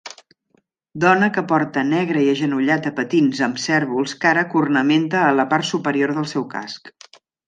Dona 1.03 1.27
que 1.33 1.41
porta 1.49 1.83
negre 1.89 2.23
i 2.27 2.31
agenollat 2.31 2.89
a 2.91 2.93
patins 2.99 3.41
amb 3.51 3.61
cérvols 3.67 4.15
cara 4.23 4.47
cornamenta 4.55 5.21
a 5.27 5.35
la 5.41 5.47
part 5.53 5.69
superior 5.73 6.15
del 6.21 6.27
seu 6.33 6.49
casc. 6.55 6.91